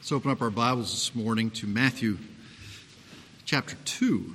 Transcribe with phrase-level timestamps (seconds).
[0.00, 2.16] Let's open up our Bibles this morning to Matthew
[3.44, 4.34] chapter 2.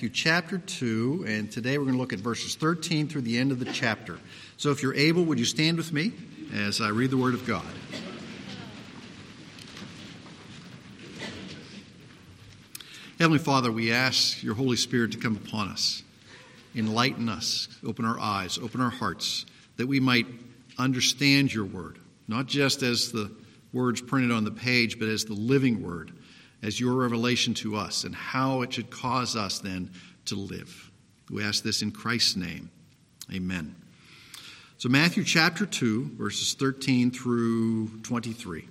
[0.00, 3.52] Matthew chapter 2, and today we're going to look at verses 13 through the end
[3.52, 4.18] of the chapter.
[4.56, 6.12] So if you're able, would you stand with me
[6.54, 7.66] as I read the Word of God?
[13.18, 16.02] Heavenly Father, we ask your Holy Spirit to come upon us,
[16.74, 19.44] enlighten us, open our eyes, open our hearts,
[19.76, 20.26] that we might
[20.78, 23.30] understand your Word, not just as the
[23.74, 26.10] words printed on the page, but as the living Word
[26.62, 29.90] as your revelation to us and how it should cause us then
[30.26, 30.90] to live.
[31.30, 32.70] We ask this in Christ's name.
[33.32, 33.74] Amen.
[34.78, 38.66] So, Matthew chapter 2, verses 13 through 23.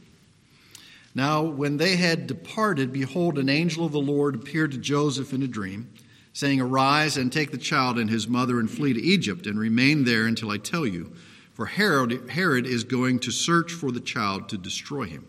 [1.16, 5.44] Now, when they had departed, behold, an angel of the Lord appeared to Joseph in
[5.44, 5.92] a dream,
[6.34, 10.04] saying, Arise and take the child and his mother and flee to Egypt, and remain
[10.04, 11.14] there until I tell you.
[11.54, 15.28] For Herod, Herod is going to search for the child to destroy him.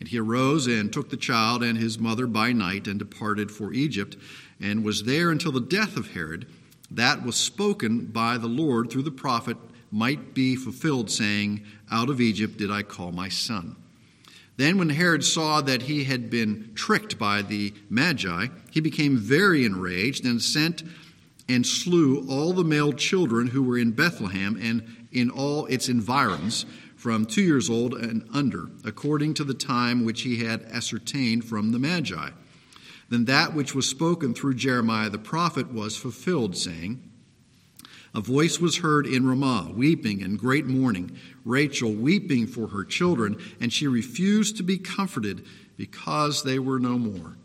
[0.00, 3.72] And he arose and took the child and his mother by night and departed for
[3.72, 4.16] Egypt,
[4.60, 6.46] and was there until the death of Herod.
[6.90, 9.56] That was spoken by the Lord through the prophet
[9.90, 13.76] might be fulfilled, saying, Out of Egypt did I call my son.
[14.56, 19.64] Then, when Herod saw that he had been tricked by the Magi, he became very
[19.64, 20.82] enraged and sent
[21.48, 26.66] and slew all the male children who were in Bethlehem and in all its environs
[27.06, 31.70] from two years old and under, according to the time which he had ascertained from
[31.70, 32.30] the Magi.
[33.08, 37.08] Then that which was spoken through Jeremiah the prophet was fulfilled, saying,
[38.12, 43.40] A voice was heard in Ramah, weeping and great mourning, Rachel weeping for her children,
[43.60, 47.36] and she refused to be comforted because they were no more.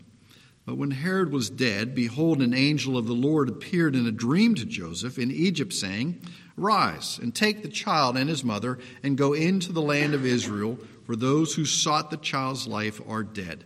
[0.66, 4.56] But when Herod was dead, behold, an angel of the Lord appeared in a dream
[4.56, 6.20] to Joseph in Egypt, saying,
[6.62, 10.78] Rise and take the child and his mother and go into the land of Israel,
[11.06, 13.64] for those who sought the child's life are dead.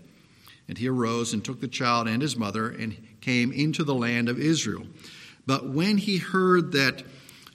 [0.67, 4.29] And he arose and took the child and his mother and came into the land
[4.29, 4.87] of Israel.
[5.45, 7.03] But when he heard that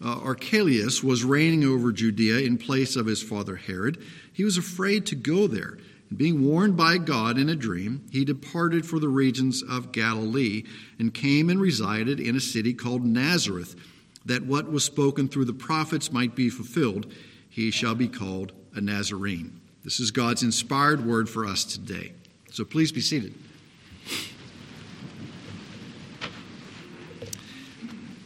[0.03, 3.99] uh, Archelaus was reigning over Judea in place of his father Herod,
[4.33, 5.79] he was afraid to go there.
[6.09, 10.65] And being warned by God in a dream, he departed for the regions of Galilee
[10.99, 13.77] and came and resided in a city called Nazareth
[14.25, 17.13] that what was spoken through the prophets might be fulfilled,
[17.49, 19.61] he shall be called a Nazarene.
[19.83, 22.13] This is God's inspired word for us today.
[22.51, 23.35] So please be seated.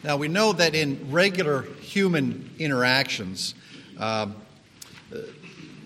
[0.03, 3.55] Now, we know that in regular human interactions,
[3.97, 4.35] um,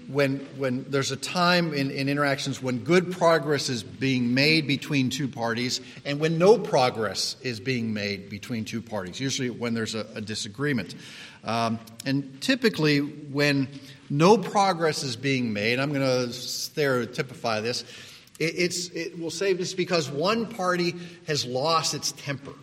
[0.09, 5.11] when, when there's a time in, in interactions when good progress is being made between
[5.11, 9.95] two parties and when no progress is being made between two parties, usually when there's
[9.95, 10.95] a, a disagreement.
[11.45, 13.69] Um, and typically, when
[14.09, 17.83] no progress is being made, I'm going to stereotypify this,
[18.39, 20.95] it, it's, it will say this because one party
[21.27, 22.55] has lost its temper,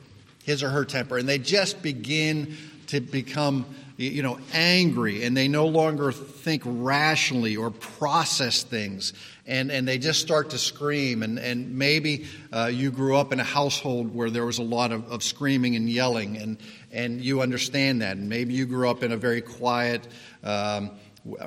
[0.43, 2.57] his or her temper, and they just begin
[2.87, 3.65] to become
[3.97, 9.13] you know, angry and they no longer think rationally or process things
[9.47, 11.23] and, and they just start to scream.
[11.23, 14.91] And, and maybe uh, you grew up in a household where there was a lot
[14.91, 16.57] of, of screaming and yelling and,
[16.91, 18.17] and you understand that.
[18.17, 20.07] And maybe you grew up in a very quiet
[20.43, 20.91] um,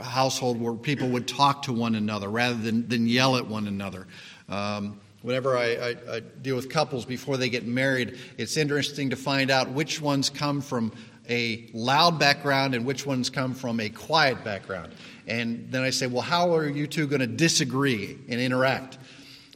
[0.02, 4.06] household where people would talk to one another rather than, than yell at one another.
[4.48, 9.16] Um, whenever I, I, I, deal with couples before they get married, it's interesting to
[9.16, 10.92] find out which ones come from
[11.28, 14.92] a loud background and which ones come from a quiet background.
[15.26, 18.98] And then I say, well, how are you two going to disagree and interact?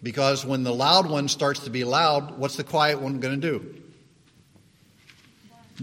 [0.03, 3.59] Because when the loud one starts to be loud, what's the quiet one going to
[3.59, 3.75] do?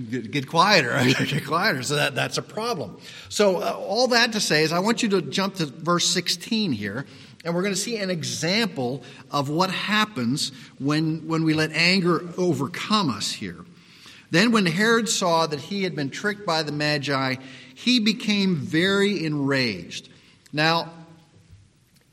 [0.09, 1.81] Get, get quieter, get quieter.
[1.83, 2.99] So that, that's a problem.
[3.29, 6.71] So, uh, all that to say is, I want you to jump to verse 16
[6.71, 7.05] here,
[7.43, 12.23] and we're going to see an example of what happens when, when we let anger
[12.37, 13.65] overcome us here.
[14.31, 17.35] Then, when Herod saw that he had been tricked by the Magi,
[17.73, 20.09] he became very enraged.
[20.53, 20.91] Now,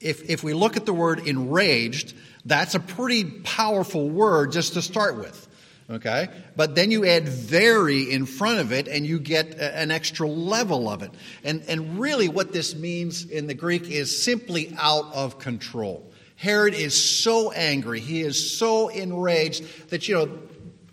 [0.01, 2.15] if, if we look at the word enraged,
[2.45, 5.43] that's a pretty powerful word just to start with.
[5.89, 6.29] Okay?
[6.57, 10.89] But then you add very in front of it and you get an extra level
[10.89, 11.13] of it.
[11.45, 16.11] And, and really, what this means in the Greek is simply out of control.
[16.37, 20.39] Herod is so angry, he is so enraged that, you know,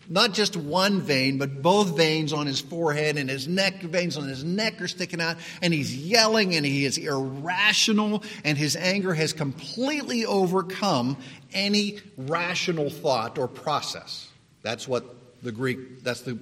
[0.09, 4.27] not just one vein, but both veins on his forehead and his neck, veins on
[4.27, 9.13] his neck are sticking out, and he's yelling and he is irrational, and his anger
[9.13, 11.17] has completely overcome
[11.53, 14.29] any rational thought or process.
[14.61, 15.05] That's what
[15.43, 16.37] the Greek, that's the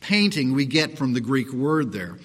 [0.00, 2.18] painting we get from the Greek word there.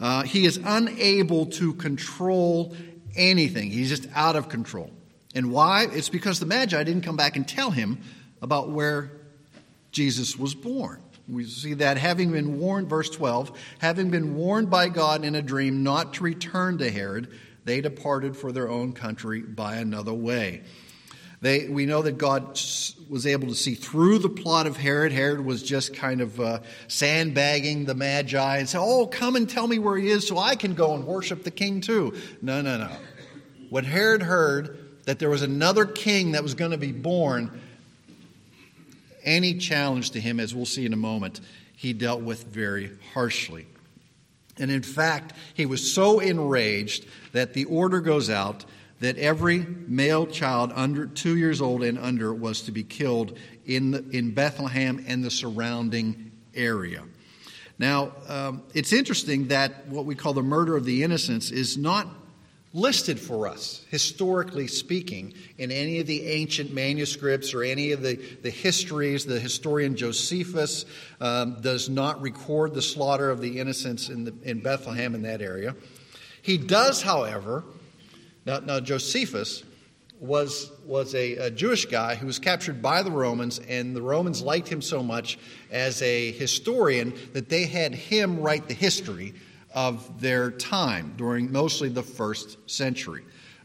[0.00, 2.74] Uh, he is unable to control
[3.14, 4.90] anything, he's just out of control.
[5.34, 5.86] And why?
[5.90, 8.00] It's because the Magi didn't come back and tell him
[8.42, 9.12] about where
[9.92, 11.02] Jesus was born.
[11.28, 15.42] We see that having been warned, verse 12, having been warned by God in a
[15.42, 17.28] dream not to return to Herod,
[17.64, 20.62] they departed for their own country by another way.
[21.40, 22.60] They, we know that God
[23.08, 25.12] was able to see through the plot of Herod.
[25.12, 29.66] Herod was just kind of uh, sandbagging the Magi and said, Oh, come and tell
[29.66, 32.14] me where he is so I can go and worship the king too.
[32.40, 32.90] No, no, no.
[33.70, 37.60] When Herod heard that there was another king that was going to be born,
[39.24, 41.40] any challenge to him, as we'll see in a moment,
[41.76, 43.66] he dealt with very harshly.
[44.58, 48.64] And in fact, he was so enraged that the order goes out
[49.00, 53.36] that every male child under two years old and under was to be killed
[53.66, 57.02] in, the, in Bethlehem and the surrounding area.
[57.78, 62.06] Now, um, it's interesting that what we call the murder of the innocents is not
[62.74, 68.16] listed for us, historically speaking, in any of the ancient manuscripts or any of the,
[68.42, 69.26] the histories.
[69.26, 70.86] The historian Josephus
[71.20, 75.42] um, does not record the slaughter of the innocents in, the, in Bethlehem in that
[75.42, 75.74] area.
[76.40, 77.64] He does, however,
[78.46, 79.62] now, now Josephus
[80.18, 84.40] was, was a, a, Jewish guy who was captured by the Romans, and the Romans
[84.40, 85.36] liked him so much
[85.70, 89.34] as a historian that they had him write the history
[89.74, 93.24] of their time during mostly the first century.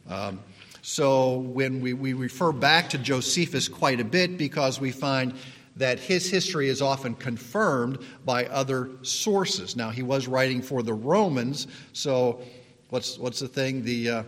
[0.09, 0.39] Um,
[0.81, 5.33] so when we, we refer back to Josephus quite a bit because we find
[5.75, 9.75] that his history is often confirmed by other sources.
[9.75, 12.41] Now, he was writing for the Romans, so
[12.89, 13.83] what's, what's the thing?
[13.83, 14.23] The uh,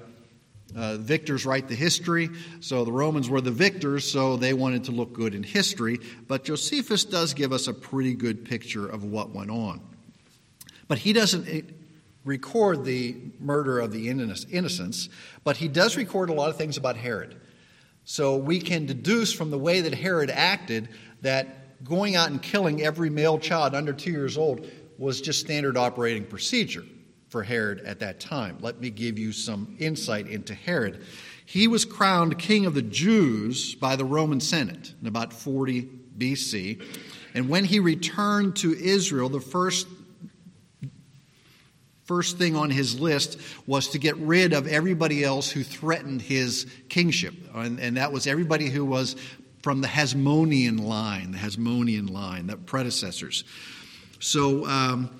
[0.75, 2.29] uh, victors write the history,
[2.59, 5.99] so the Romans were the victors, so they wanted to look good in history.
[6.27, 9.81] But Josephus does give us a pretty good picture of what went on.
[10.89, 11.61] But he doesn't eh,
[12.25, 15.07] record the murder of the innocents,
[15.45, 17.39] but he does record a lot of things about Herod.
[18.03, 20.89] So we can deduce from the way that Herod acted
[21.21, 25.77] that going out and killing every male child under two years old was just standard
[25.77, 26.83] operating procedure
[27.29, 28.57] for Herod at that time.
[28.59, 31.05] Let me give you some insight into Herod.
[31.45, 35.83] He was crowned king of the Jews by the Roman Senate in about 40
[36.17, 36.83] BC.
[37.33, 39.87] And when he returned to Israel, the first
[42.09, 46.65] first thing on his list was to get rid of everybody else who threatened his
[46.89, 47.35] kingship.
[47.53, 49.15] And, and that was everybody who was
[49.61, 53.43] from the Hasmonean line, the Hasmonean line, the predecessors.
[54.19, 55.11] So um,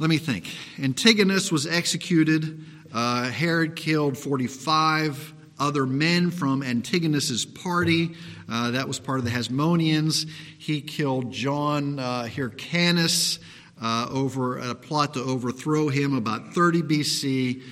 [0.00, 0.48] let me think.
[0.82, 2.64] Antigonus was executed.
[2.92, 8.16] Uh, Herod killed 45 other men from Antigonus's party.
[8.50, 10.28] Uh, that was part of the Hasmoneans.
[10.58, 13.38] He killed John uh, Hyrcanus
[13.80, 17.62] uh, over a plot to overthrow him about 30 BC.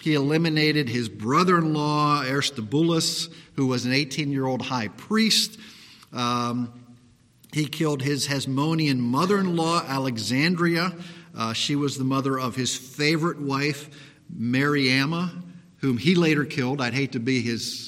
[0.00, 5.58] He eliminated his brother in law, Aristobulus, who was an 18 year old high priest.
[6.12, 6.72] Um,
[7.52, 10.94] he killed his Hasmonean mother in law, Alexandria.
[11.36, 13.88] Uh, she was the mother of his favorite wife,
[14.34, 15.30] Mariamna,
[15.78, 16.80] whom he later killed.
[16.80, 17.87] I'd hate to be his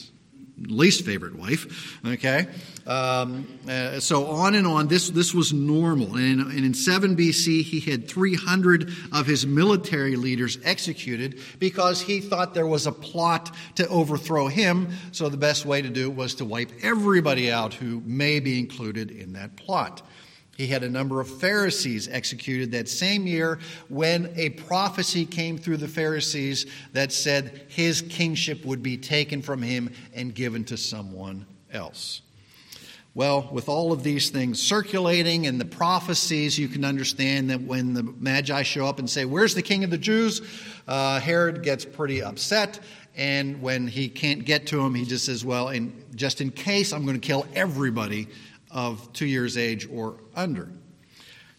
[0.61, 1.99] least favorite wife.
[2.07, 2.47] Okay,
[2.87, 4.89] um, uh, so on and on.
[4.89, 10.17] This this was normal, and, and in 7 BC he had 300 of his military
[10.17, 14.89] leaders executed because he thought there was a plot to overthrow him.
[15.13, 18.59] So the best way to do it was to wipe everybody out who may be
[18.59, 20.03] included in that plot.
[20.57, 25.79] He had a number of Pharisees executed that same year when a prophecy came through
[25.79, 31.47] the Pharisees that said his kingship would be taken from him and given to someone
[31.73, 32.21] else.
[33.13, 37.93] Well, with all of these things circulating and the prophecies, you can understand that when
[37.93, 40.41] the Magi show up and say, Where's the king of the Jews?
[40.87, 42.79] Uh, Herod gets pretty upset.
[43.17, 46.93] And when he can't get to him, he just says, Well, in, just in case,
[46.93, 48.29] I'm going to kill everybody
[48.71, 50.69] of two years' age or under.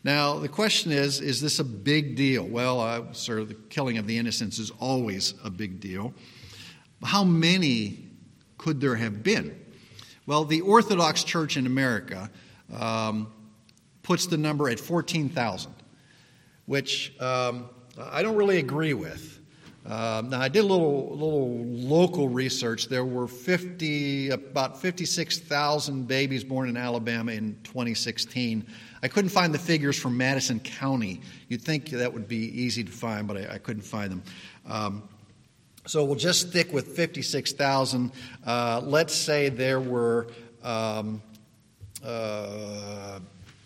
[0.03, 2.43] Now, the question is is this a big deal?
[2.43, 6.13] Well, uh, sir, the killing of the innocents is always a big deal.
[7.03, 8.07] How many
[8.57, 9.59] could there have been?
[10.25, 12.29] Well, the Orthodox Church in America
[12.73, 13.31] um,
[14.03, 15.73] puts the number at 14,000,
[16.65, 19.40] which um, I don't really agree with.
[19.85, 22.88] Um, now, I did a little, little local research.
[22.88, 28.65] There were 50, about 56,000 babies born in Alabama in 2016.
[29.01, 31.21] I couldn't find the figures from Madison County.
[31.47, 34.23] You'd think that would be easy to find, but I, I couldn't find them.
[34.67, 35.03] Um,
[35.88, 38.11] so we'll just stick with 56,000.
[38.45, 40.27] Uh, let's say there were
[40.61, 41.23] um,
[42.03, 43.19] uh,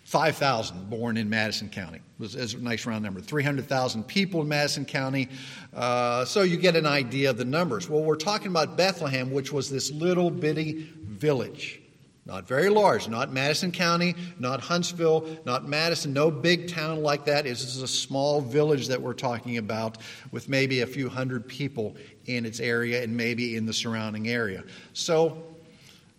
[0.06, 1.96] 5,000 born in Madison County.
[1.96, 3.20] It was, it was, a nice round number.
[3.20, 5.28] 300,000 people in Madison County.
[5.74, 7.90] Uh, so you get an idea of the numbers.
[7.90, 11.80] Well, we're talking about Bethlehem, which was this little bitty village.
[12.24, 17.42] Not very large, not Madison County, not Huntsville, not Madison, no big town like that.
[17.42, 19.98] This is a small village that we're talking about
[20.30, 21.96] with maybe a few hundred people
[22.26, 24.62] in its area and maybe in the surrounding area.
[24.92, 25.42] So,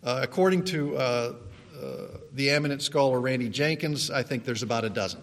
[0.03, 1.33] uh, according to uh,
[2.33, 5.21] the eminent scholar Randy Jenkins, I think there's about a dozen.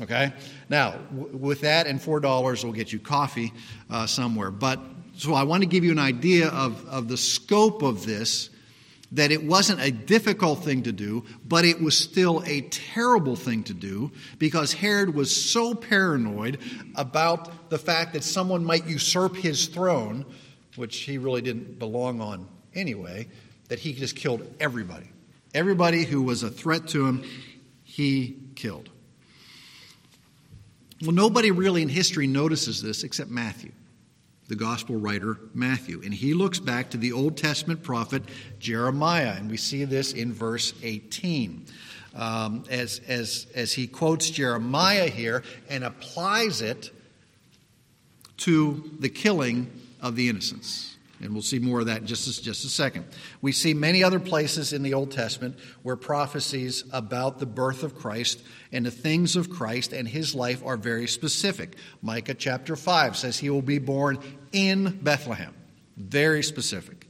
[0.00, 0.32] Okay?
[0.68, 3.52] Now, w- with that and $4, we'll get you coffee
[3.88, 4.50] uh, somewhere.
[4.50, 4.80] But
[5.16, 8.50] so I want to give you an idea of, of the scope of this
[9.12, 13.62] that it wasn't a difficult thing to do, but it was still a terrible thing
[13.62, 16.58] to do because Herod was so paranoid
[16.96, 20.26] about the fact that someone might usurp his throne,
[20.74, 23.28] which he really didn't belong on anyway,
[23.68, 25.08] that he just killed everybody.
[25.54, 27.24] Everybody who was a threat to him,
[27.82, 28.90] he killed.
[31.02, 33.72] Well, nobody really in history notices this except Matthew
[34.48, 36.02] the gospel writer Matthew.
[36.04, 38.22] And he looks back to the Old Testament prophet
[38.58, 41.66] Jeremiah, and we see this in verse 18.
[42.14, 46.90] Um, as, as, as he quotes Jeremiah here and applies it
[48.38, 50.95] to the killing of the innocents.
[51.20, 53.06] And we'll see more of that in just a, just a second.
[53.40, 57.96] We see many other places in the Old Testament where prophecies about the birth of
[57.96, 61.76] Christ and the things of Christ and his life are very specific.
[62.02, 64.18] Micah chapter 5 says he will be born
[64.52, 65.54] in Bethlehem.
[65.96, 67.08] Very specific.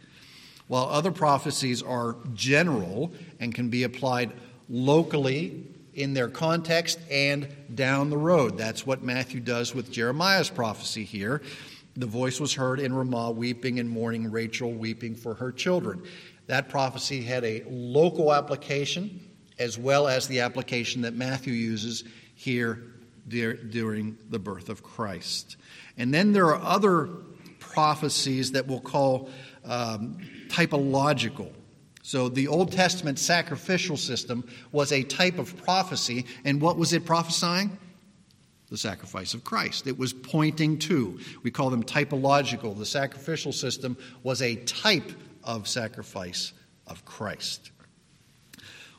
[0.68, 4.32] While other prophecies are general and can be applied
[4.68, 8.58] locally in their context and down the road.
[8.58, 11.40] That's what Matthew does with Jeremiah's prophecy here.
[11.96, 16.02] The voice was heard in Ramah, weeping and mourning, Rachel weeping for her children.
[16.46, 19.20] That prophecy had a local application
[19.58, 22.82] as well as the application that Matthew uses here
[23.28, 25.56] during the birth of Christ.
[25.96, 27.08] And then there are other
[27.58, 29.30] prophecies that we'll call
[29.64, 31.50] um, typological.
[32.02, 37.04] So the Old Testament sacrificial system was a type of prophecy, and what was it
[37.04, 37.76] prophesying?
[38.68, 39.86] The sacrifice of Christ.
[39.86, 41.20] It was pointing to.
[41.42, 42.76] We call them typological.
[42.76, 45.12] The sacrificial system was a type
[45.44, 46.52] of sacrifice
[46.86, 47.70] of Christ.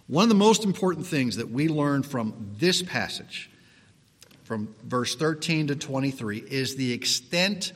[0.08, 3.50] One of the most important things that we learn from this passage,
[4.44, 7.74] from verse 13 to 23, is the extent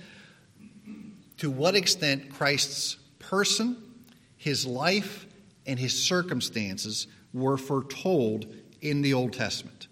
[1.38, 3.76] to what extent Christ's person,
[4.38, 5.28] his life,
[5.66, 8.46] and his circumstances were foretold
[8.80, 9.88] in the Old Testament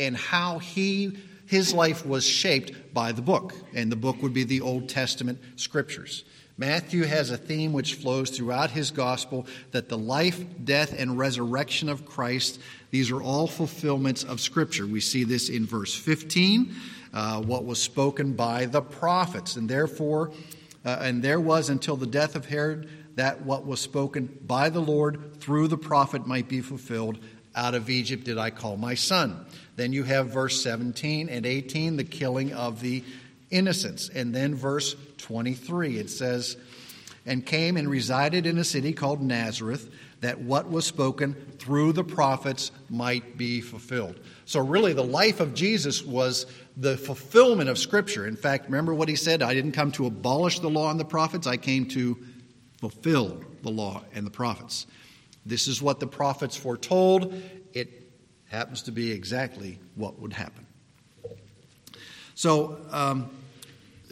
[0.00, 1.16] and how he
[1.46, 5.40] his life was shaped by the book, and the book would be the Old Testament
[5.56, 6.22] scriptures.
[6.56, 11.88] Matthew has a theme which flows throughout his gospel that the life, death, and resurrection
[11.88, 12.60] of Christ,
[12.92, 14.86] these are all fulfillments of Scripture.
[14.86, 16.72] We see this in verse 15,
[17.12, 19.56] uh, what was spoken by the prophets.
[19.56, 20.30] And therefore,
[20.84, 24.80] uh, and there was until the death of Herod that what was spoken by the
[24.80, 27.18] Lord through the prophet might be fulfilled.
[27.56, 29.46] Out of Egypt did I call my son.
[29.80, 33.02] Then you have verse 17 and 18, the killing of the
[33.50, 34.10] innocents.
[34.10, 36.58] And then verse 23, it says,
[37.24, 42.04] And came and resided in a city called Nazareth, that what was spoken through the
[42.04, 44.20] prophets might be fulfilled.
[44.44, 46.44] So, really, the life of Jesus was
[46.76, 48.26] the fulfillment of Scripture.
[48.26, 51.06] In fact, remember what he said I didn't come to abolish the law and the
[51.06, 52.18] prophets, I came to
[52.80, 54.86] fulfill the law and the prophets.
[55.46, 57.32] This is what the prophets foretold.
[57.72, 57.99] It
[58.50, 60.66] happens to be exactly what would happen.
[62.34, 63.30] So, um,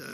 [0.00, 0.12] uh,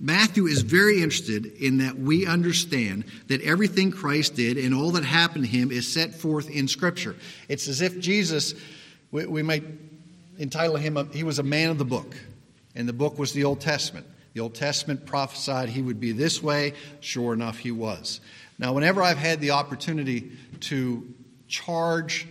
[0.00, 5.04] Matthew is very interested in that we understand that everything Christ did and all that
[5.04, 7.14] happened to him is set forth in Scripture.
[7.48, 8.54] It's as if Jesus,
[9.12, 9.62] we, we might
[10.38, 12.16] entitle him, a, he was a man of the book,
[12.74, 14.06] and the book was the Old Testament.
[14.32, 16.72] The Old Testament prophesied he would be this way.
[17.00, 18.20] Sure enough, he was.
[18.58, 21.06] Now, whenever I've had the opportunity to
[21.46, 22.26] charge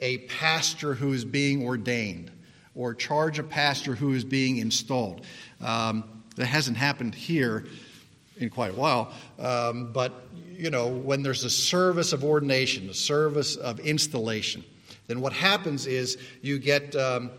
[0.00, 2.30] a pastor who is being ordained
[2.74, 5.24] or charge a pastor who is being installed.
[5.60, 6.04] Um,
[6.36, 7.64] that hasn't happened here.
[8.36, 9.12] in quite a while.
[9.38, 10.12] Um, but,
[10.52, 14.64] you know, when there's a service of ordination, a service of installation,
[15.08, 16.94] then what happens is you get.
[16.96, 17.30] Um,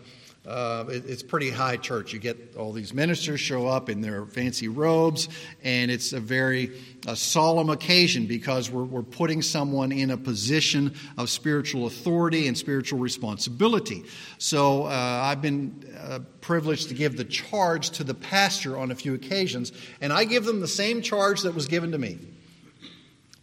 [0.46, 2.12] uh, it, it's pretty high church.
[2.14, 5.28] You get all these ministers show up in their fancy robes,
[5.62, 10.94] and it's a very a solemn occasion because we're, we're putting someone in a position
[11.18, 14.04] of spiritual authority and spiritual responsibility.
[14.38, 18.94] So uh, I've been uh, privileged to give the charge to the pastor on a
[18.94, 22.18] few occasions, and I give them the same charge that was given to me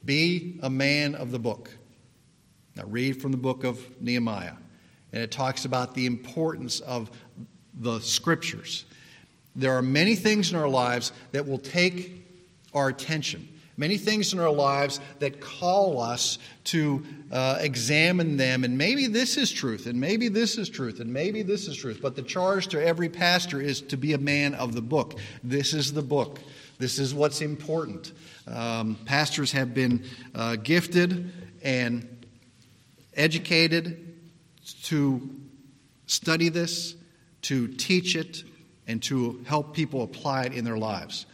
[0.04, 1.70] be a man of the book.
[2.76, 4.54] Now, read from the book of Nehemiah
[5.18, 7.10] and it talks about the importance of
[7.80, 8.86] the scriptures.
[9.56, 12.24] There are many things in our lives that will take
[12.76, 18.64] our attention, many things in our lives that call us to uh, examine them.
[18.64, 21.98] And maybe this is truth, and maybe this is truth, and maybe this is truth.
[22.00, 25.20] But the charge to every pastor is to be a man of the book.
[25.44, 26.38] This is the book,
[26.78, 28.12] this is what's important.
[28.46, 30.06] Um, pastors have been
[30.36, 31.32] uh, gifted
[31.64, 32.08] and
[33.16, 34.07] educated
[34.74, 35.30] to
[36.06, 36.96] study this,
[37.44, 38.44] to teach it,
[38.88, 41.26] and to help people apply it in their lives.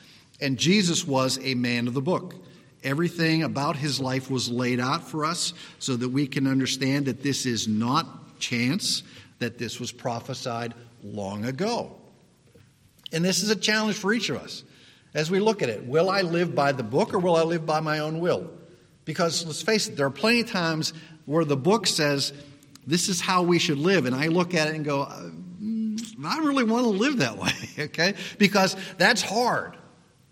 [0.42, 2.36] And Jesus was a man of the book.
[2.84, 7.24] Everything about his life was laid out for us so that we can understand that
[7.24, 9.04] this is not chance,
[9.40, 11.96] that this was prophesied long ago.
[13.14, 14.64] And this is a challenge for each of us
[15.14, 15.86] as we look at it.
[15.86, 18.50] Will I live by the book or will I live by my own will?
[19.06, 20.94] Because let's face it, there are plenty of times
[21.26, 22.34] where the book says,
[22.86, 24.06] this is how we should live.
[24.06, 27.52] And I look at it and go, mm, I really want to live that way,
[27.78, 28.16] okay?
[28.38, 29.78] Because that's hard,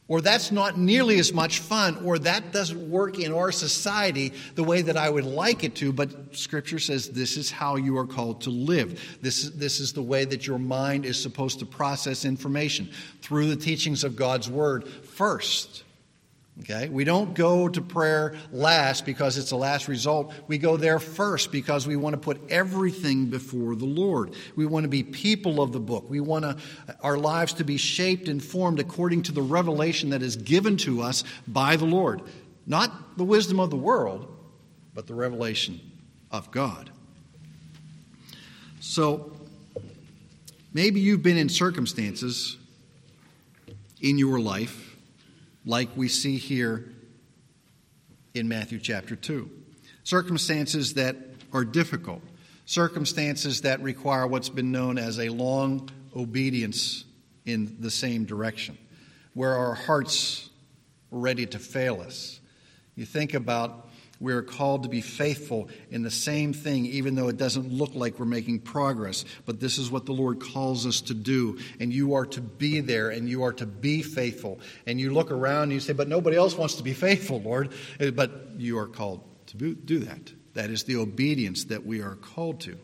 [0.08, 4.63] or that's not nearly as much fun, or that doesn't work in our society the
[4.63, 5.93] way that I would like it to.
[5.93, 9.17] But Scripture says this is how you are called to live.
[9.22, 12.89] This is, this is the way that your mind is supposed to process information
[13.22, 15.84] through the teachings of God's Word first.
[16.62, 16.89] Okay?
[16.89, 20.34] We don't go to prayer last because it's the last result.
[20.48, 24.34] We go there first because we want to put everything before the Lord.
[24.56, 26.10] We want to be people of the book.
[26.10, 26.58] We want to,
[27.01, 31.01] our lives to be shaped and formed according to the revelation that is given to
[31.01, 32.22] us by the Lord.
[32.68, 34.27] Not the wisdom of the world,
[34.94, 35.79] but the revelation
[36.31, 36.92] of God.
[38.81, 39.31] So,
[40.74, 42.57] maybe you've been in circumstances
[44.00, 44.91] in your life
[45.66, 46.92] like we see here
[48.34, 49.50] in Matthew chapter 2.
[50.04, 51.16] Circumstances that
[51.54, 52.22] are difficult,
[52.66, 57.06] circumstances that require what's been known as a long obedience
[57.46, 58.78] in the same direction,
[59.34, 60.50] where our hearts
[61.12, 62.40] are ready to fail us.
[62.96, 63.90] You think about
[64.22, 67.96] we are called to be faithful in the same thing, even though it doesn't look
[67.96, 69.25] like we're making progress.
[69.48, 71.57] But this is what the Lord calls us to do.
[71.79, 74.60] And you are to be there and you are to be faithful.
[74.86, 77.74] And you look around and you say, But nobody else wants to be faithful, Lord.
[78.00, 80.31] Uh, but you are called to do that.
[80.53, 82.77] That is the obedience that we are called to.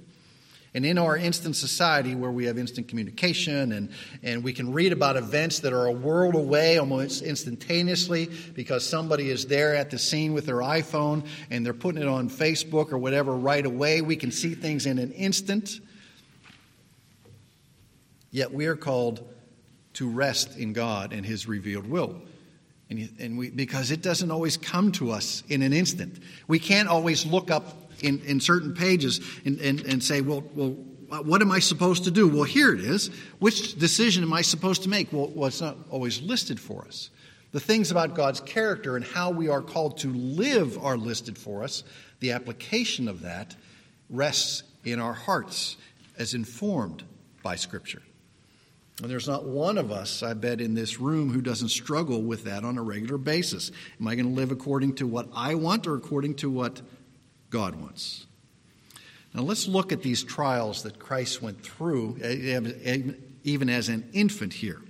[0.78, 3.90] And in our instant society where we have instant communication and,
[4.22, 9.32] and we can read about events that are a world away almost instantaneously because somebody
[9.32, 13.00] is there at the scene with their iPhone and they're putting it on Facebook or
[13.00, 15.80] whatever right away, we can see things in an instant.
[18.30, 19.28] Yet we are called
[19.94, 22.22] to rest in God and His revealed will.
[22.92, 26.20] And, and we, because it doesn't always come to us in an instant.
[26.48, 30.76] We can't always look up in, in certain pages and, and, and say, well, well,
[31.24, 32.28] what am I supposed to do?
[32.28, 33.10] Well, here it is.
[33.40, 35.12] Which decision am I supposed to make?
[35.14, 37.10] Well, well, it's not always listed for us.
[37.52, 41.64] The things about God's character and how we are called to live are listed for
[41.64, 41.84] us.
[42.20, 43.56] The application of that
[44.10, 45.78] rests in our hearts
[46.18, 47.04] as informed
[47.42, 48.02] by Scripture.
[49.02, 52.46] And there's not one of us, I bet, in this room who doesn't struggle with
[52.46, 53.72] that on a regular basis.
[54.00, 56.82] Am I going to live according to what I want or according to what
[57.50, 58.26] God wants.
[59.34, 63.02] Now let's look at these trials that Christ went through, eh, eh, eh,
[63.44, 64.82] even as an infant here.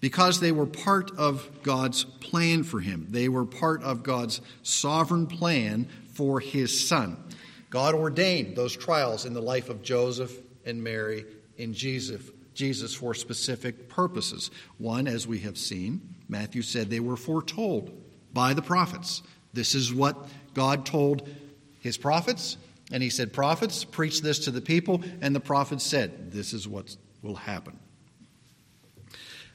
[0.00, 5.26] Because they were part of God's plan for him, they were part of God's sovereign
[5.26, 7.16] plan for his son.
[7.70, 10.32] God ordained those trials in the life of Joseph
[10.66, 11.24] and Mary
[11.58, 12.22] and Jesus,
[12.54, 14.50] Jesus for specific purposes.
[14.78, 17.90] One, as we have seen, Matthew said they were foretold
[18.32, 19.22] by the prophets.
[19.54, 20.16] This is what
[20.52, 21.28] God told
[21.84, 22.56] his prophets,
[22.90, 25.02] and he said, Prophets, preach this to the people.
[25.20, 27.78] And the prophets said, This is what will happen.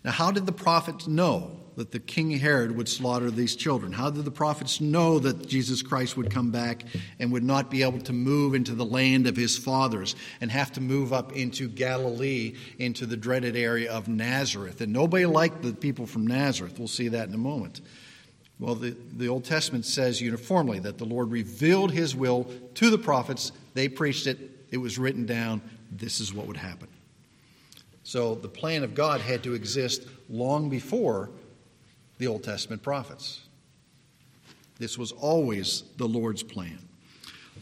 [0.03, 3.91] Now, how did the prophets know that the King Herod would slaughter these children?
[3.91, 6.83] How did the prophets know that Jesus Christ would come back
[7.17, 10.71] and would not be able to move into the land of his fathers and have
[10.73, 14.81] to move up into Galilee, into the dreaded area of Nazareth?
[14.81, 16.77] And nobody liked the people from Nazareth.
[16.77, 17.81] We'll see that in a moment.
[18.59, 22.45] Well, the, the Old Testament says uniformly that the Lord revealed his will
[22.75, 23.53] to the prophets.
[23.73, 24.37] They preached it,
[24.69, 25.61] it was written down.
[25.91, 26.89] This is what would happen.
[28.03, 31.29] So the plan of God had to exist long before
[32.17, 33.41] the Old Testament prophets.
[34.77, 36.79] This was always the Lord's plan.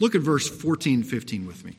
[0.00, 1.76] Look at verse 14, 15 with me.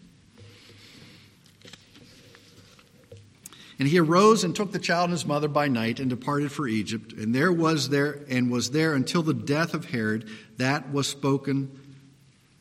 [3.80, 6.68] And he arose and took the child and his mother by night and departed for
[6.68, 11.08] Egypt, and there was there and was there until the death of Herod that was
[11.08, 11.80] spoken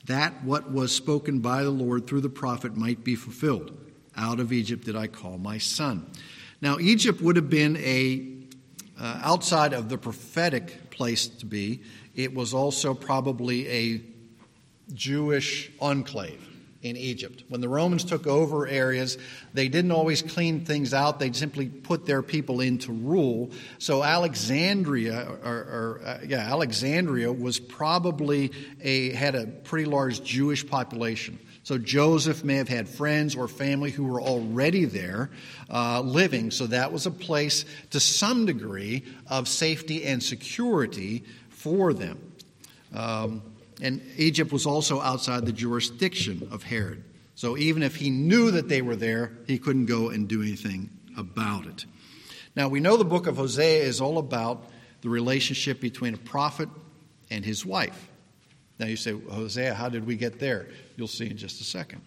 [0.08, 3.76] that what was spoken by the Lord through the prophet might be fulfilled.
[4.16, 6.10] Out of Egypt did I call my son.
[6.62, 8.26] Now, Egypt would have been a,
[8.98, 11.82] uh, outside of the prophetic place to be,
[12.14, 14.00] it was also probably a
[14.94, 16.47] Jewish enclave
[16.82, 17.42] in Egypt.
[17.48, 19.18] When the Romans took over areas,
[19.52, 21.18] they didn't always clean things out.
[21.18, 23.50] They simply put their people into rule.
[23.78, 30.66] So Alexandria, or, or uh, yeah, Alexandria was probably a had a pretty large Jewish
[30.66, 31.38] population.
[31.64, 35.30] So Joseph may have had friends or family who were already there
[35.68, 36.50] uh, living.
[36.50, 42.18] So that was a place to some degree of safety and security for them.
[42.94, 43.42] Um,
[43.80, 47.04] and Egypt was also outside the jurisdiction of Herod.
[47.34, 50.90] So even if he knew that they were there, he couldn't go and do anything
[51.16, 51.86] about it.
[52.56, 54.68] Now, we know the book of Hosea is all about
[55.02, 56.68] the relationship between a prophet
[57.30, 58.08] and his wife.
[58.78, 60.68] Now you say, Hosea, how did we get there?
[60.96, 62.00] You'll see in just a second.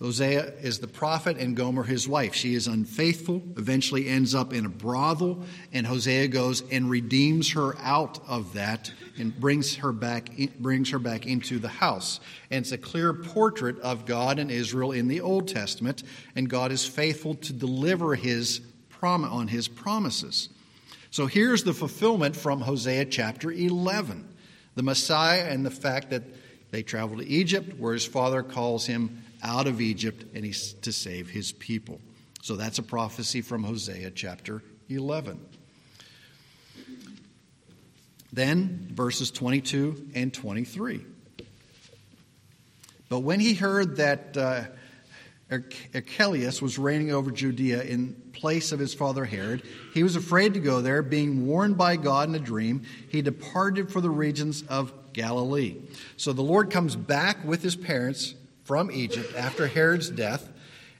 [0.00, 2.34] Hosea is the prophet and Gomer his wife.
[2.34, 7.78] She is unfaithful, eventually ends up in a brothel, and Hosea goes and redeems her
[7.78, 12.18] out of that and brings her back brings her back into the house.
[12.50, 16.02] And it's a clear portrait of God and Israel in the Old Testament,
[16.34, 20.48] and God is faithful to deliver his prom- on his promises.
[21.10, 24.28] So here's the fulfillment from Hosea chapter 11
[24.74, 26.24] the Messiah and the fact that
[26.72, 30.92] they travel to Egypt, where his father calls him out of Egypt and he's to
[30.92, 32.00] save his people.
[32.42, 35.40] So that's a prophecy from Hosea chapter 11.
[38.32, 41.04] Then verses 22 and 23.
[43.08, 44.64] But when he heard that uh,
[45.50, 49.62] Archelaus was reigning over Judea in place of his father Herod.
[49.92, 52.82] He was afraid to go there, being warned by God in a dream.
[53.08, 55.76] He departed for the regions of Galilee.
[56.16, 60.50] So the Lord comes back with his parents from Egypt after Herod's death.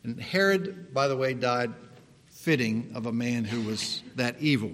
[0.02, 1.72] And Herod, by the way, died
[2.28, 4.70] fitting of a man who was that evil.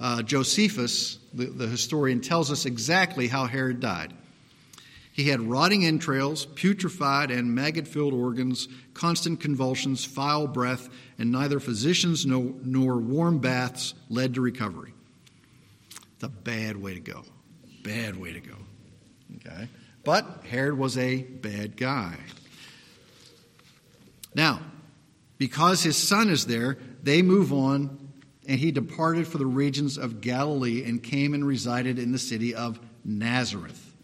[0.00, 4.12] Uh, Josephus, the, the historian, tells us exactly how Herod died.
[5.12, 11.60] He had rotting entrails, putrefied and maggot filled organs, constant convulsions, foul breath, and neither
[11.60, 14.94] physicians nor, nor warm baths led to recovery.
[16.14, 17.22] It's a bad way to go.
[17.84, 18.56] Bad way to go.
[19.36, 19.68] Okay?
[20.04, 22.16] But Herod was a bad guy.
[24.34, 24.60] Now,
[25.38, 27.98] because his son is there, they move on,
[28.46, 32.54] and he departed for the regions of Galilee and came and resided in the city
[32.54, 33.94] of Nazareth.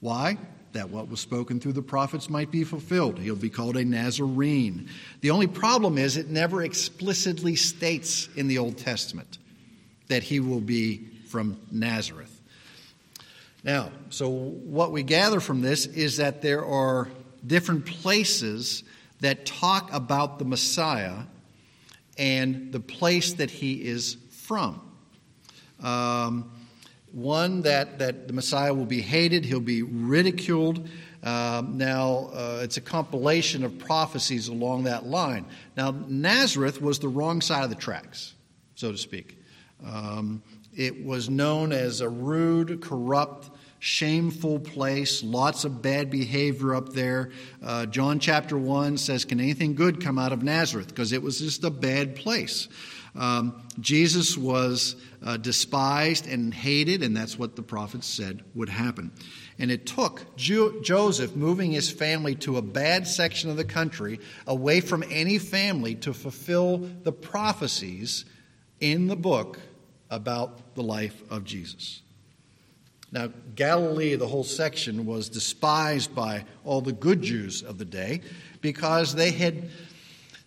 [0.00, 0.38] Why?
[0.72, 3.18] That what was spoken through the prophets might be fulfilled.
[3.18, 4.88] He'll be called a Nazarene.
[5.20, 9.38] The only problem is it never explicitly states in the Old Testament
[10.08, 12.39] that he will be from Nazareth.
[13.62, 17.08] Now, so what we gather from this is that there are
[17.46, 18.82] different places
[19.20, 21.24] that talk about the Messiah
[22.16, 24.80] and the place that he is from.
[25.82, 26.50] Um,
[27.12, 30.88] one, that, that the Messiah will be hated, he'll be ridiculed.
[31.22, 35.44] Um, now, uh, it's a compilation of prophecies along that line.
[35.76, 38.34] Now, Nazareth was the wrong side of the tracks,
[38.74, 39.36] so to speak.
[39.84, 40.42] Um,
[40.74, 47.30] it was known as a rude, corrupt, shameful place, lots of bad behavior up there.
[47.62, 50.88] Uh, John chapter 1 says, Can anything good come out of Nazareth?
[50.88, 52.68] Because it was just a bad place.
[53.16, 59.10] Um, Jesus was uh, despised and hated, and that's what the prophets said would happen.
[59.58, 64.20] And it took jo- Joseph moving his family to a bad section of the country,
[64.46, 68.24] away from any family, to fulfill the prophecies
[68.78, 69.58] in the book
[70.10, 72.02] about the life of Jesus.
[73.12, 78.20] Now, Galilee, the whole section, was despised by all the good Jews of the day
[78.60, 79.70] because they had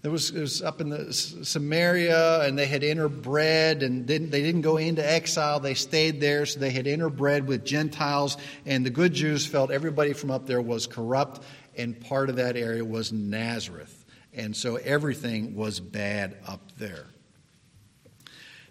[0.04, 4.42] There was, it was up in the Samaria, and they had interbred, and didn't, they
[4.42, 5.62] didn't go into exile.
[5.62, 8.36] They stayed there, so they had interbred with Gentiles.
[8.66, 11.42] And the good Jews felt everybody from up there was corrupt,
[11.78, 14.04] and part of that area was Nazareth.
[14.34, 17.06] And so everything was bad up there.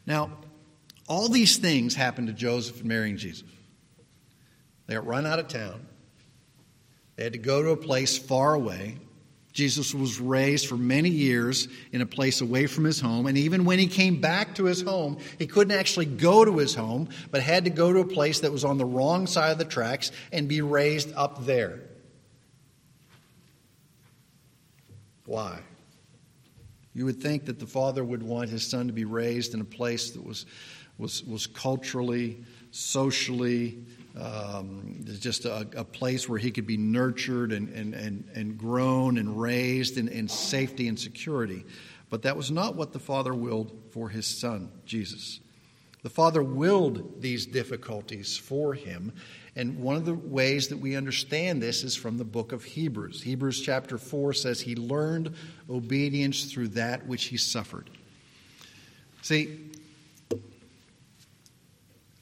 [0.05, 0.33] Now,
[1.13, 3.45] all these things happened to Joseph and Mary and Jesus.
[4.87, 5.87] They got run out of town.
[7.17, 8.97] They had to go to a place far away.
[9.53, 13.67] Jesus was raised for many years in a place away from his home, and even
[13.67, 17.43] when he came back to his home, he couldn't actually go to his home, but
[17.43, 20.13] had to go to a place that was on the wrong side of the tracks
[20.33, 21.81] and be raised up there.
[25.27, 25.59] Why?
[26.95, 29.65] You would think that the father would want his son to be raised in a
[29.65, 30.47] place that was,
[30.99, 33.79] was, was culturally, socially,
[34.21, 39.17] um, just a, a, place where he could be nurtured and, and, and, and grown
[39.17, 41.65] and raised in, in safety and security.
[42.11, 45.41] But that was not what the Father willed for his Son, Jesus.
[46.03, 49.13] The Father willed these difficulties for him.
[49.55, 53.23] And one of the ways that we understand this is from the book of Hebrews.
[53.23, 55.35] Hebrews chapter 4 says, He learned
[55.71, 57.89] obedience through that which he suffered.
[59.23, 59.71] See,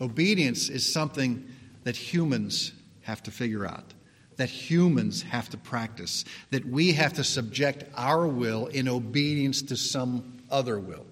[0.01, 1.47] obedience is something
[1.85, 3.95] that humans have to figure out,
[4.37, 9.77] that humans have to practice, that we have to subject our will in obedience to
[9.77, 11.07] some other will.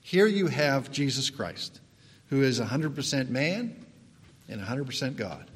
[0.00, 1.80] Here you have Jesus Christ,
[2.28, 3.84] who is 100% man
[4.48, 5.50] and 100% God.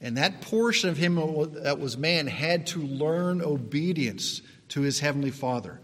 [0.00, 1.16] And that portion of him
[1.62, 5.80] that was man had to learn obedience to his heavenly Father.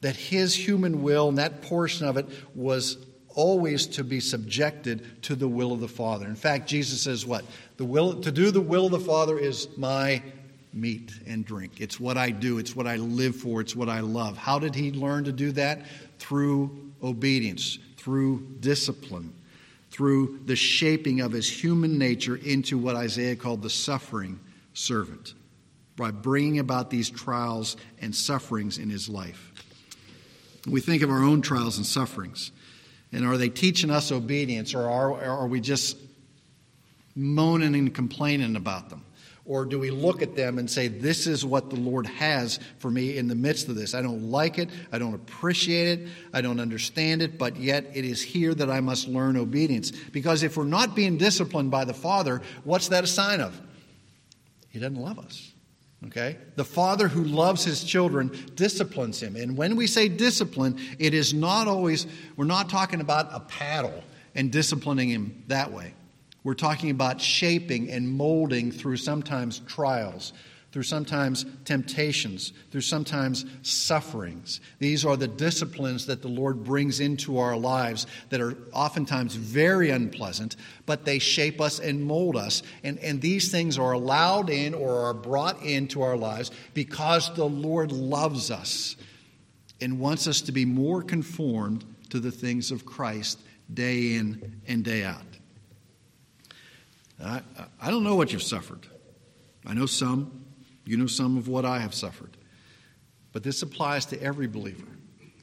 [0.00, 2.96] That his human will and that portion of it was
[3.40, 6.26] always to be subjected to the will of the Father.
[6.26, 7.42] In fact, Jesus says what?
[7.78, 10.22] The will to do the will of the Father is my
[10.74, 11.80] meat and drink.
[11.80, 14.36] It's what I do, it's what I live for, it's what I love.
[14.36, 15.86] How did he learn to do that?
[16.18, 19.32] Through obedience, through discipline,
[19.90, 24.38] through the shaping of his human nature into what Isaiah called the suffering
[24.74, 25.32] servant,
[25.96, 29.50] by bringing about these trials and sufferings in his life.
[30.66, 32.52] We think of our own trials and sufferings.
[33.12, 35.96] And are they teaching us obedience, or are, are we just
[37.16, 39.04] moaning and complaining about them?
[39.46, 42.88] Or do we look at them and say, This is what the Lord has for
[42.88, 43.94] me in the midst of this?
[43.94, 44.68] I don't like it.
[44.92, 46.08] I don't appreciate it.
[46.32, 47.36] I don't understand it.
[47.36, 49.90] But yet it is here that I must learn obedience.
[49.90, 53.60] Because if we're not being disciplined by the Father, what's that a sign of?
[54.68, 55.50] He doesn't love us.
[56.06, 56.38] Okay?
[56.56, 59.36] The father who loves his children disciplines him.
[59.36, 64.02] And when we say discipline, it is not always, we're not talking about a paddle
[64.34, 65.94] and disciplining him that way.
[66.42, 70.32] We're talking about shaping and molding through sometimes trials,
[70.72, 74.60] through sometimes temptations, through sometimes sufferings.
[74.78, 79.90] These are the disciplines that the Lord brings into our lives that are oftentimes very
[79.90, 80.54] unpleasant,
[80.86, 82.62] but they shape us and mold us.
[82.84, 87.48] And, and these things are allowed in or are brought into our lives because the
[87.48, 88.96] Lord loves us
[89.80, 93.40] and wants us to be more conformed to the things of Christ
[93.72, 95.22] day in and day out.
[97.22, 97.42] I,
[97.80, 98.86] I don't know what you've suffered.
[99.66, 100.39] I know some.
[100.90, 102.36] You know some of what I have suffered.
[103.32, 104.88] But this applies to every believer,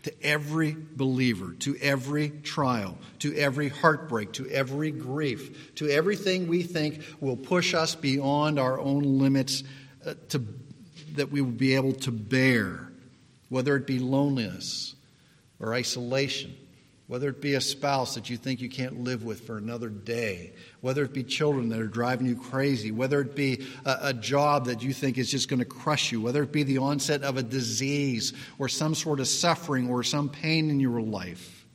[0.03, 6.63] to every believer, to every trial, to every heartbreak, to every grief, to everything we
[6.63, 9.63] think will push us beyond our own limits
[10.05, 10.43] uh, to,
[11.13, 12.91] that we will be able to bear,
[13.47, 14.95] whether it be loneliness
[15.61, 16.57] or isolation
[17.07, 20.53] whether it be a spouse that you think you can't live with for another day,
[20.81, 24.65] whether it be children that are driving you crazy, whether it be a, a, job
[24.65, 27.37] that you think is just going to crush you, whether it be the onset of
[27.37, 31.65] a disease or some sort of suffering or some pain in your life.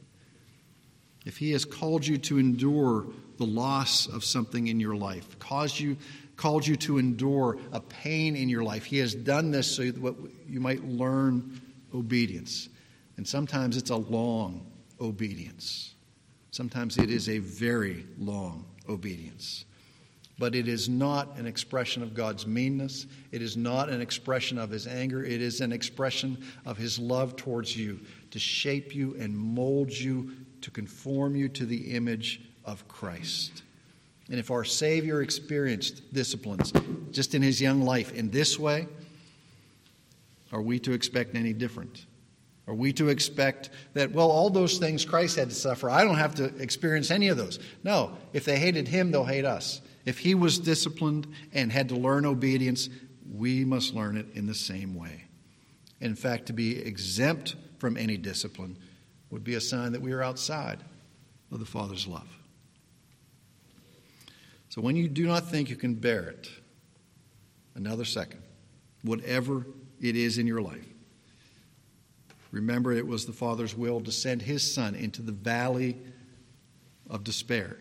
[1.25, 3.07] If He has called you to endure
[3.39, 5.97] the loss of something in your life, caused you,
[6.37, 10.31] called you to endure a pain in your life, He has done this so that
[10.47, 11.59] you might learn
[11.95, 12.69] obedience.
[13.17, 14.67] And sometimes it's a long
[15.01, 15.95] obedience.
[16.51, 19.65] Sometimes it is a very long obedience.
[20.39, 23.07] But it is not an expression of God's meanness.
[23.31, 25.25] It is not an expression of his anger.
[25.25, 28.01] It is an expression of his love towards you
[28.31, 33.63] to shape you and mold you, to conform you to the image of Christ.
[34.31, 36.73] And if our Savior experienced disciplines
[37.11, 38.89] just in his young life in this way,
[40.51, 42.07] are we to expect any different?
[42.69, 46.17] Are we to expect that, well, all those things Christ had to suffer, I don't
[46.17, 47.59] have to experience any of those?
[47.83, 48.17] No.
[48.33, 49.81] If they hated him, they'll hate us.
[50.05, 52.89] If he was disciplined and had to learn obedience,
[53.33, 55.25] we must learn it in the same way.
[56.01, 58.79] In fact, to be exempt from any discipline
[59.31, 60.79] would be a sign that we are outside
[61.51, 62.29] of the Father's love.
[64.69, 66.49] So when you do not think you can bear it,
[67.75, 68.43] another second,
[69.03, 69.67] whatever
[70.01, 70.92] it is in your life,
[72.53, 75.97] remember it was the Father's will to send His Son into the valley
[77.11, 77.79] of despair,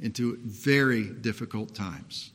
[0.00, 2.30] into very difficult times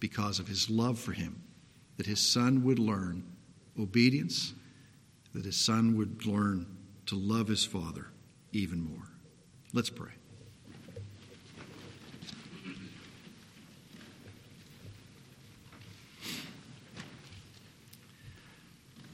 [0.00, 1.42] because of His love for Him,
[1.96, 3.24] that His Son would learn
[3.78, 4.52] obedience,
[5.32, 6.66] that His Son would learn
[7.06, 8.08] to love His Father
[8.52, 9.08] even more.
[9.72, 10.17] Let's pray.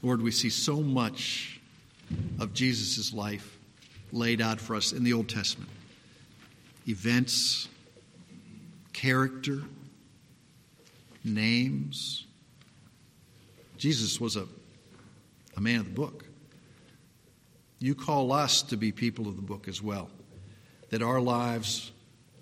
[0.05, 1.59] Lord, we see so much
[2.39, 3.57] of Jesus' life
[4.11, 5.67] laid out for us in the Old Testament
[6.87, 7.67] events,
[8.93, 9.63] character,
[11.23, 12.27] names.
[13.77, 14.45] Jesus was a,
[15.57, 16.25] a man of the book.
[17.79, 20.11] You call us to be people of the book as well,
[20.91, 21.91] that our lives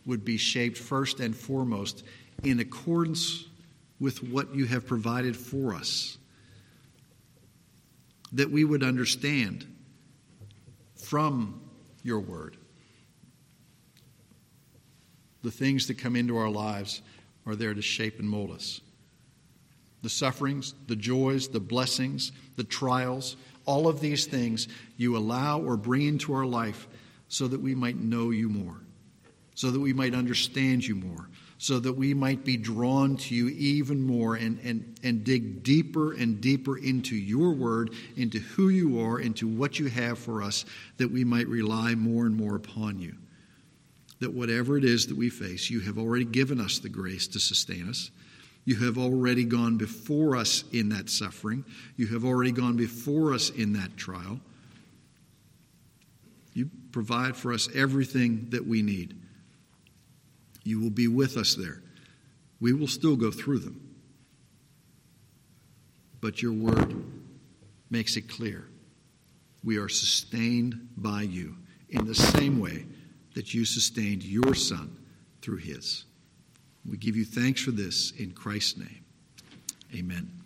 [0.05, 2.03] would be shaped first and foremost
[2.43, 3.45] in accordance
[4.01, 6.17] with what you have provided for us
[8.33, 9.65] that we would understand
[10.95, 11.61] from
[12.03, 12.57] your word.
[15.43, 17.01] The things that come into our lives
[17.45, 18.81] are there to shape and mold us.
[20.01, 24.67] The sufferings, the joys, the blessings, the trials, all of these things
[24.97, 26.87] you allow or bring into our life
[27.27, 28.81] so that we might know you more,
[29.55, 31.29] so that we might understand you more,
[31.63, 36.11] so that we might be drawn to you even more and, and, and dig deeper
[36.11, 40.65] and deeper into your word, into who you are, into what you have for us,
[40.97, 43.15] that we might rely more and more upon you.
[44.19, 47.39] That whatever it is that we face, you have already given us the grace to
[47.39, 48.11] sustain us.
[48.65, 51.63] You have already gone before us in that suffering.
[51.95, 54.41] You have already gone before us in that trial.
[56.53, 59.22] You provide for us everything that we need.
[60.63, 61.81] You will be with us there.
[62.59, 63.95] We will still go through them.
[66.21, 66.95] But your word
[67.89, 68.65] makes it clear.
[69.63, 71.57] We are sustained by you
[71.89, 72.85] in the same way
[73.35, 74.95] that you sustained your Son
[75.41, 76.05] through his.
[76.89, 79.05] We give you thanks for this in Christ's name.
[79.93, 80.42] Amen.